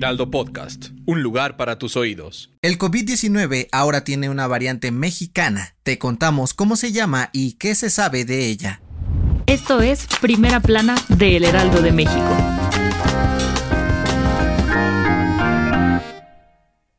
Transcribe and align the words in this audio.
Heraldo 0.00 0.30
Podcast, 0.30 0.92
un 1.04 1.22
lugar 1.22 1.58
para 1.58 1.78
tus 1.78 1.94
oídos. 1.94 2.50
El 2.62 2.78
COVID-19 2.78 3.68
ahora 3.70 4.02
tiene 4.02 4.30
una 4.30 4.46
variante 4.46 4.92
mexicana. 4.92 5.74
Te 5.82 5.98
contamos 5.98 6.54
cómo 6.54 6.76
se 6.76 6.90
llama 6.90 7.28
y 7.34 7.58
qué 7.58 7.74
se 7.74 7.90
sabe 7.90 8.24
de 8.24 8.46
ella. 8.46 8.80
Esto 9.44 9.82
es 9.82 10.06
Primera 10.22 10.60
Plana 10.60 10.94
de 11.10 11.36
El 11.36 11.44
Heraldo 11.44 11.82
de 11.82 11.92
México. 11.92 12.34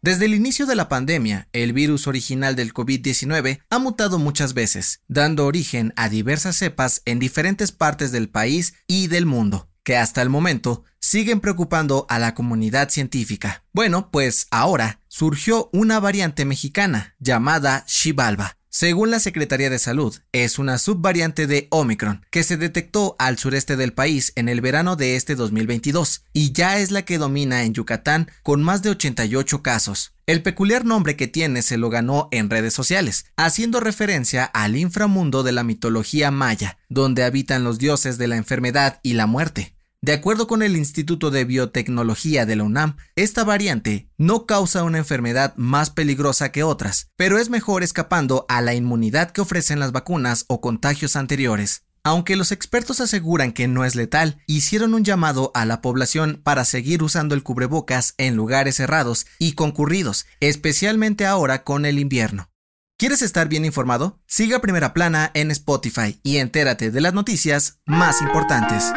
Desde 0.03 0.25
el 0.25 0.35
inicio 0.35 0.67
de 0.67 0.75
la 0.75 0.87
pandemia, 0.87 1.47
el 1.53 1.73
virus 1.73 2.05
original 2.05 2.55
del 2.55 2.71
COVID-19 2.71 3.61
ha 3.67 3.79
mutado 3.79 4.19
muchas 4.19 4.53
veces, 4.53 5.01
dando 5.07 5.47
origen 5.47 5.91
a 5.95 6.07
diversas 6.07 6.55
cepas 6.55 7.01
en 7.05 7.17
diferentes 7.17 7.71
partes 7.71 8.11
del 8.11 8.29
país 8.29 8.75
y 8.85 9.07
del 9.07 9.25
mundo 9.25 9.70
que 9.83 9.97
hasta 9.97 10.21
el 10.21 10.29
momento 10.29 10.83
siguen 10.99 11.39
preocupando 11.39 12.05
a 12.09 12.19
la 12.19 12.33
comunidad 12.33 12.89
científica. 12.89 13.63
Bueno, 13.73 14.11
pues 14.11 14.47
ahora 14.51 15.01
surgió 15.07 15.69
una 15.73 15.99
variante 15.99 16.45
mexicana 16.45 17.15
llamada 17.19 17.83
Xibalba. 17.87 18.57
Según 18.73 19.11
la 19.11 19.19
Secretaría 19.19 19.69
de 19.69 19.79
Salud, 19.79 20.17
es 20.31 20.57
una 20.57 20.77
subvariante 20.77 21.45
de 21.45 21.67
Omicron 21.71 22.25
que 22.31 22.41
se 22.41 22.55
detectó 22.55 23.17
al 23.19 23.37
sureste 23.37 23.75
del 23.75 23.91
país 23.91 24.31
en 24.37 24.47
el 24.47 24.61
verano 24.61 24.95
de 24.95 25.17
este 25.17 25.35
2022 25.35 26.23
y 26.31 26.53
ya 26.53 26.79
es 26.79 26.89
la 26.89 27.01
que 27.01 27.17
domina 27.17 27.63
en 27.63 27.73
Yucatán 27.73 28.31
con 28.43 28.63
más 28.63 28.81
de 28.81 28.91
88 28.91 29.61
casos. 29.61 30.13
El 30.25 30.41
peculiar 30.41 30.85
nombre 30.85 31.17
que 31.17 31.27
tiene 31.27 31.63
se 31.63 31.77
lo 31.77 31.89
ganó 31.89 32.29
en 32.31 32.49
redes 32.49 32.73
sociales, 32.73 33.25
haciendo 33.35 33.81
referencia 33.81 34.45
al 34.45 34.77
inframundo 34.77 35.43
de 35.43 35.51
la 35.51 35.65
mitología 35.65 36.31
maya, 36.31 36.77
donde 36.87 37.25
habitan 37.25 37.65
los 37.65 37.77
dioses 37.77 38.17
de 38.17 38.29
la 38.29 38.37
enfermedad 38.37 39.01
y 39.03 39.15
la 39.15 39.25
muerte. 39.27 39.75
De 40.03 40.13
acuerdo 40.13 40.47
con 40.47 40.63
el 40.63 40.75
Instituto 40.75 41.29
de 41.29 41.45
Biotecnología 41.45 42.47
de 42.47 42.55
la 42.55 42.63
UNAM, 42.63 42.97
esta 43.15 43.43
variante 43.43 44.09
no 44.17 44.47
causa 44.47 44.83
una 44.83 44.97
enfermedad 44.97 45.53
más 45.57 45.91
peligrosa 45.91 46.51
que 46.51 46.63
otras, 46.63 47.11
pero 47.17 47.37
es 47.37 47.51
mejor 47.51 47.83
escapando 47.83 48.47
a 48.49 48.61
la 48.61 48.73
inmunidad 48.73 49.29
que 49.29 49.41
ofrecen 49.41 49.79
las 49.79 49.91
vacunas 49.91 50.45
o 50.47 50.59
contagios 50.59 51.15
anteriores. 51.15 51.83
Aunque 52.03 52.35
los 52.35 52.51
expertos 52.51 52.99
aseguran 52.99 53.51
que 53.51 53.67
no 53.67 53.85
es 53.85 53.93
letal, 53.93 54.41
hicieron 54.47 54.95
un 54.95 55.03
llamado 55.03 55.51
a 55.53 55.65
la 55.65 55.81
población 55.83 56.41
para 56.43 56.65
seguir 56.65 57.03
usando 57.03 57.35
el 57.35 57.43
cubrebocas 57.43 58.15
en 58.17 58.35
lugares 58.35 58.77
cerrados 58.77 59.27
y 59.37 59.51
concurridos, 59.51 60.25
especialmente 60.39 61.27
ahora 61.27 61.63
con 61.63 61.85
el 61.85 61.99
invierno. 61.99 62.49
¿Quieres 62.97 63.21
estar 63.21 63.47
bien 63.49 63.65
informado? 63.65 64.19
Siga 64.25 64.61
Primera 64.61 64.95
Plana 64.95 65.29
en 65.35 65.51
Spotify 65.51 66.19
y 66.23 66.37
entérate 66.37 66.89
de 66.89 67.01
las 67.01 67.13
noticias 67.13 67.81
más 67.85 68.19
importantes. 68.23 68.91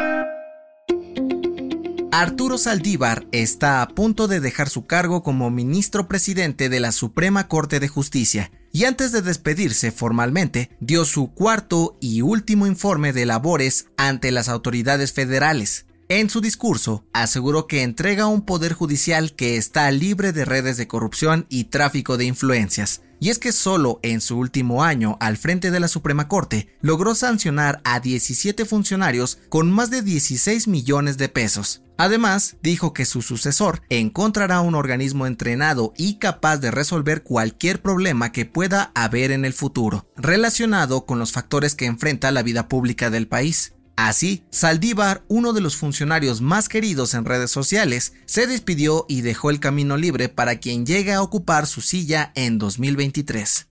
Arturo 2.17 2.57
Saldívar 2.57 3.27
está 3.33 3.81
a 3.81 3.89
punto 3.89 4.29
de 4.29 4.39
dejar 4.39 4.69
su 4.69 4.85
cargo 4.85 5.21
como 5.21 5.51
ministro 5.51 6.07
presidente 6.07 6.69
de 6.69 6.79
la 6.79 6.93
Suprema 6.93 7.49
Corte 7.49 7.81
de 7.81 7.89
Justicia 7.89 8.51
y 8.71 8.85
antes 8.85 9.11
de 9.11 9.21
despedirse 9.21 9.91
formalmente 9.91 10.69
dio 10.79 11.03
su 11.03 11.33
cuarto 11.33 11.97
y 11.99 12.21
último 12.21 12.67
informe 12.67 13.11
de 13.11 13.25
labores 13.25 13.87
ante 13.97 14.31
las 14.31 14.47
autoridades 14.47 15.11
federales. 15.11 15.87
En 16.07 16.29
su 16.29 16.39
discurso, 16.39 17.03
aseguró 17.13 17.65
que 17.65 17.81
entrega 17.81 18.27
un 18.27 18.45
poder 18.45 18.73
judicial 18.73 19.33
que 19.33 19.57
está 19.57 19.89
libre 19.89 20.33
de 20.33 20.45
redes 20.45 20.77
de 20.77 20.87
corrupción 20.87 21.47
y 21.49 21.63
tráfico 21.65 22.15
de 22.17 22.25
influencias. 22.25 23.01
Y 23.19 23.29
es 23.31 23.39
que 23.39 23.51
solo 23.51 23.99
en 24.03 24.21
su 24.21 24.37
último 24.37 24.83
año 24.83 25.17
al 25.19 25.35
frente 25.35 25.71
de 25.71 25.79
la 25.79 25.87
Suprema 25.87 26.27
Corte 26.27 26.67
logró 26.81 27.15
sancionar 27.15 27.81
a 27.85 28.01
17 28.01 28.65
funcionarios 28.65 29.39
con 29.49 29.71
más 29.71 29.89
de 29.89 30.03
16 30.03 30.67
millones 30.67 31.17
de 31.17 31.27
pesos. 31.27 31.81
Además, 31.97 32.57
dijo 32.61 32.93
que 32.93 33.05
su 33.05 33.23
sucesor 33.23 33.81
encontrará 33.89 34.59
un 34.61 34.75
organismo 34.75 35.25
entrenado 35.25 35.93
y 35.97 36.19
capaz 36.19 36.57
de 36.57 36.69
resolver 36.69 37.23
cualquier 37.23 37.81
problema 37.81 38.31
que 38.31 38.45
pueda 38.45 38.91
haber 38.93 39.31
en 39.31 39.43
el 39.43 39.53
futuro, 39.53 40.05
relacionado 40.17 41.05
con 41.07 41.17
los 41.17 41.31
factores 41.31 41.73
que 41.73 41.85
enfrenta 41.85 42.31
la 42.31 42.43
vida 42.43 42.67
pública 42.67 43.09
del 43.09 43.27
país. 43.27 43.74
Así, 43.95 44.43
Saldívar, 44.49 45.23
uno 45.27 45.53
de 45.53 45.61
los 45.61 45.77
funcionarios 45.77 46.41
más 46.41 46.67
queridos 46.67 47.13
en 47.13 47.23
redes 47.23 47.51
sociales, 47.51 48.13
se 48.25 48.45
despidió 48.45 49.05
y 49.07 49.21
dejó 49.21 49.49
el 49.49 49.59
camino 49.59 49.95
libre 49.95 50.27
para 50.27 50.57
quien 50.57 50.85
llegue 50.85 51.13
a 51.13 51.21
ocupar 51.21 51.65
su 51.65 51.81
silla 51.81 52.31
en 52.35 52.57
2023. 52.57 53.69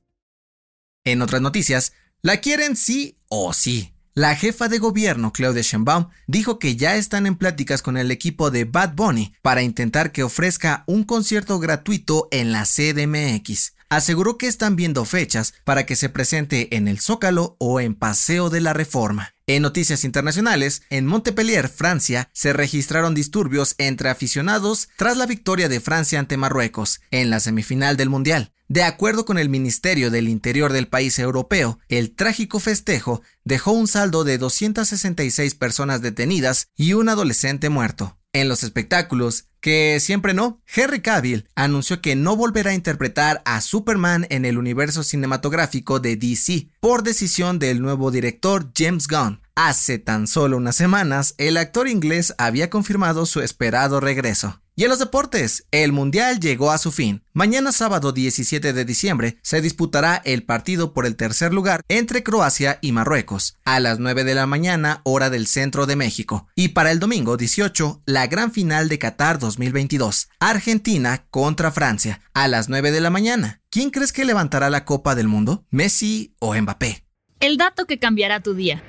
En 1.05 1.21
otras 1.21 1.43
noticias, 1.43 1.93
¿la 2.23 2.39
quieren 2.39 2.77
sí 2.77 3.19
o 3.29 3.53
sí? 3.53 3.95
La 4.17 4.37
jefa 4.37 4.69
de 4.69 4.79
gobierno, 4.79 5.33
Claudia 5.33 5.62
Sheinbaum, 5.62 6.09
dijo 6.29 6.61
que 6.61 6.77
ya 6.77 6.95
están 6.95 7.27
en 7.27 7.35
pláticas 7.37 7.83
con 7.83 7.97
el 7.97 8.12
equipo 8.12 8.53
de 8.53 8.65
Bad 8.65 8.95
Bunny 8.95 9.35
para 9.43 9.62
intentar 9.62 10.12
que 10.12 10.23
ofrezca 10.23 10.85
un 10.87 11.03
concierto 11.03 11.59
gratuito 11.59 12.29
en 12.31 12.53
la 12.53 12.62
CDMX. 12.62 13.75
Aseguró 13.94 14.38
que 14.38 14.49
están 14.49 14.75
viendo 14.75 15.05
fechas 15.05 15.55
para 15.62 15.87
que 15.87 15.94
se 15.94 16.09
presente 16.09 16.75
en 16.75 16.88
el 16.88 16.99
Zócalo 16.99 17.55
o 17.60 17.78
en 17.78 17.94
Paseo 17.94 18.50
de 18.50 18.60
la 18.60 18.72
Reforma. 18.72 19.37
En 19.47 19.62
noticias 19.62 20.03
internacionales, 20.03 20.82
en 20.91 21.06
Montpellier, 21.06 21.69
Francia, 21.69 22.28
se 22.32 22.53
registraron 22.53 23.15
disturbios 23.15 23.77
entre 23.78 24.09
aficionados 24.09 24.88
tras 24.97 25.16
la 25.16 25.27
victoria 25.27 25.69
de 25.69 25.78
Francia 25.78 26.19
ante 26.19 26.37
Marruecos 26.37 27.03
en 27.12 27.31
la 27.31 27.38
semifinal 27.38 27.97
del 27.97 28.10
Mundial. 28.10 28.53
De 28.66 28.82
acuerdo 28.82 29.25
con 29.25 29.38
el 29.38 29.49
Ministerio 29.49 30.11
del 30.11 30.28
Interior 30.28 30.72
del 30.72 30.88
país 30.88 31.16
europeo, 31.21 31.78
el 31.88 32.16
trágico 32.16 32.59
festejo 32.59 33.22
dejó 33.44 33.71
un 33.71 33.87
saldo 33.87 34.25
de 34.25 34.38
266 34.38 35.55
personas 35.55 36.03
detenidas 36.03 36.66
y 36.75 36.94
un 36.94 37.09
adolescente 37.09 37.69
muerto. 37.69 38.19
En 38.32 38.49
los 38.49 38.65
espectáculos, 38.65 39.47
que 39.65 39.99
siempre 39.99 40.35
no, 40.35 40.61
Henry 40.67 41.01
Cavill 41.01 41.49
anunció 41.55 42.03
que 42.03 42.17
no 42.17 42.37
volverá 42.37 42.73
a 42.73 42.75
interpretar 42.75 43.41
a 43.47 43.63
Superman 43.63 44.27
en 44.29 44.45
el 44.45 44.59
universo 44.59 45.03
cinematográfico 45.03 46.01
de 46.01 46.17
DC 46.17 46.69
por 46.81 47.03
decisión 47.03 47.59
del 47.59 47.81
nuevo 47.81 48.11
director 48.11 48.71
James 48.77 49.09
Gunn. 49.09 49.41
Hace 49.55 49.99
tan 49.99 50.27
solo 50.27 50.59
unas 50.59 50.77
semanas, 50.77 51.35
el 51.39 51.57
actor 51.57 51.89
inglés 51.89 52.35
había 52.37 52.69
confirmado 52.69 53.25
su 53.25 53.41
esperado 53.41 54.01
regreso. 54.01 54.61
Y 54.77 54.83
en 54.83 54.89
los 54.89 54.99
deportes, 54.99 55.69
el 55.71 55.93
Mundial 55.93 56.41
llegó 56.41 56.73
a 56.73 56.79
su 56.79 56.91
fin. 56.91 57.23
Mañana 57.33 57.71
sábado 57.71 58.11
17 58.11 58.73
de 58.73 58.85
diciembre 58.85 59.39
se 59.41 59.61
disputará 59.61 60.21
el 60.25 60.43
partido 60.43 60.93
por 60.93 61.07
el 61.07 61.15
tercer 61.15 61.55
lugar 61.55 61.83
entre 61.87 62.25
Croacia 62.25 62.81
y 62.81 62.91
Marruecos, 62.91 63.57
a 63.65 63.79
las 63.79 64.01
9 64.01 64.25
de 64.25 64.35
la 64.35 64.47
mañana 64.47 65.01
hora 65.05 65.31
del 65.31 65.47
centro 65.47 65.87
de 65.87 65.95
México. 65.95 66.49
Y 66.57 66.69
para 66.71 66.91
el 66.91 66.99
domingo 66.99 67.37
18, 67.37 68.03
la 68.05 68.27
gran 68.27 68.51
final 68.51 68.89
de 68.89 68.99
Qatar 68.99 69.39
2022, 69.39 70.29
Argentina 70.41 71.25
contra 71.31 71.71
Francia, 71.71 72.21
a 72.33 72.49
las 72.49 72.69
9 72.69 72.91
de 72.91 73.01
la 73.01 73.11
mañana. 73.11 73.62
¿Quién 73.71 73.91
crees 73.91 74.12
que 74.12 74.25
levantará 74.25 74.71
la 74.71 74.85
Copa 74.85 75.15
del 75.15 75.29
Mundo? 75.29 75.65
¿Messi 75.71 76.35
o 76.41 76.53
Mbappé? 76.53 77.06
El 77.39 77.59
dato 77.59 77.87
que 77.87 78.01
cambiará 78.01 78.41
tu 78.41 78.55
día. 78.55 78.83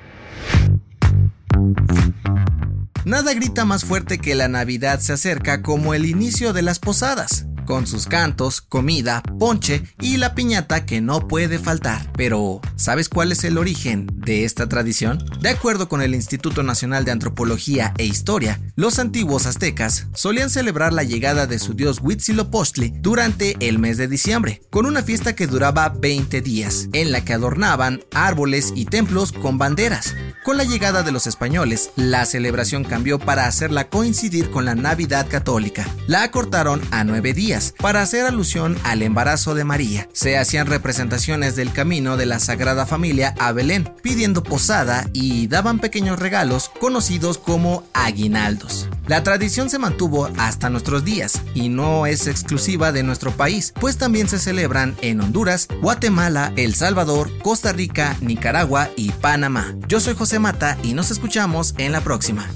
Nada 3.06 3.34
grita 3.34 3.64
más 3.64 3.84
fuerte 3.84 4.18
que 4.18 4.34
la 4.34 4.48
Navidad 4.48 4.98
se 4.98 5.12
acerca 5.12 5.62
como 5.62 5.94
el 5.94 6.06
inicio 6.06 6.52
de 6.52 6.62
las 6.62 6.80
posadas 6.80 7.46
con 7.66 7.86
sus 7.86 8.06
cantos, 8.06 8.62
comida, 8.62 9.22
ponche 9.38 9.82
y 10.00 10.16
la 10.16 10.34
piñata 10.34 10.86
que 10.86 11.00
no 11.00 11.28
puede 11.28 11.58
faltar. 11.58 12.10
Pero, 12.16 12.60
¿sabes 12.76 13.08
cuál 13.08 13.32
es 13.32 13.44
el 13.44 13.58
origen 13.58 14.06
de 14.14 14.44
esta 14.44 14.68
tradición? 14.68 15.22
De 15.40 15.50
acuerdo 15.50 15.88
con 15.88 16.00
el 16.00 16.14
Instituto 16.14 16.62
Nacional 16.62 17.04
de 17.04 17.10
Antropología 17.10 17.92
e 17.98 18.04
Historia, 18.04 18.60
los 18.76 18.98
antiguos 18.98 19.46
aztecas 19.46 20.06
solían 20.14 20.48
celebrar 20.48 20.92
la 20.92 21.02
llegada 21.02 21.46
de 21.46 21.58
su 21.58 21.74
dios 21.74 22.00
Huitzilopochtli 22.00 22.94
durante 23.00 23.56
el 23.60 23.78
mes 23.78 23.98
de 23.98 24.08
diciembre, 24.08 24.62
con 24.70 24.86
una 24.86 25.02
fiesta 25.02 25.34
que 25.34 25.46
duraba 25.46 25.88
20 25.88 26.40
días, 26.40 26.88
en 26.92 27.12
la 27.12 27.24
que 27.24 27.32
adornaban 27.34 28.00
árboles 28.14 28.72
y 28.74 28.86
templos 28.86 29.32
con 29.32 29.58
banderas. 29.58 30.14
Con 30.44 30.56
la 30.56 30.64
llegada 30.64 31.02
de 31.02 31.10
los 31.10 31.26
españoles, 31.26 31.90
la 31.96 32.24
celebración 32.24 32.84
cambió 32.84 33.18
para 33.18 33.46
hacerla 33.46 33.88
coincidir 33.88 34.50
con 34.50 34.64
la 34.64 34.76
Navidad 34.76 35.26
católica. 35.28 35.86
La 36.06 36.22
acortaron 36.22 36.80
a 36.92 37.02
nueve 37.02 37.34
días 37.34 37.55
para 37.80 38.02
hacer 38.02 38.26
alusión 38.26 38.76
al 38.84 39.02
embarazo 39.02 39.54
de 39.54 39.64
María. 39.64 40.08
Se 40.12 40.36
hacían 40.36 40.66
representaciones 40.66 41.56
del 41.56 41.72
camino 41.72 42.16
de 42.16 42.26
la 42.26 42.38
Sagrada 42.38 42.86
Familia 42.86 43.34
a 43.38 43.52
Belén, 43.52 43.90
pidiendo 44.02 44.42
posada 44.42 45.08
y 45.12 45.46
daban 45.46 45.78
pequeños 45.78 46.18
regalos 46.18 46.70
conocidos 46.80 47.38
como 47.38 47.84
aguinaldos. 47.92 48.88
La 49.06 49.22
tradición 49.22 49.70
se 49.70 49.78
mantuvo 49.78 50.28
hasta 50.36 50.70
nuestros 50.70 51.04
días 51.04 51.40
y 51.54 51.68
no 51.68 52.06
es 52.06 52.26
exclusiva 52.26 52.92
de 52.92 53.02
nuestro 53.02 53.30
país, 53.30 53.72
pues 53.80 53.96
también 53.96 54.28
se 54.28 54.38
celebran 54.38 54.96
en 55.00 55.20
Honduras, 55.20 55.68
Guatemala, 55.80 56.52
El 56.56 56.74
Salvador, 56.74 57.30
Costa 57.42 57.72
Rica, 57.72 58.16
Nicaragua 58.20 58.90
y 58.96 59.12
Panamá. 59.12 59.74
Yo 59.88 60.00
soy 60.00 60.14
José 60.14 60.38
Mata 60.38 60.76
y 60.82 60.94
nos 60.94 61.10
escuchamos 61.10 61.74
en 61.78 61.92
la 61.92 62.00
próxima. 62.00 62.48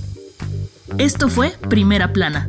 Esto 0.98 1.28
fue 1.28 1.52
Primera 1.68 2.12
Plana, 2.12 2.48